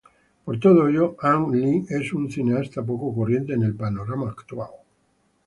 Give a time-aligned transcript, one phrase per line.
[0.45, 4.71] Por todo ello, Ang Lee es un cineasta poco corriente en el panorama actual.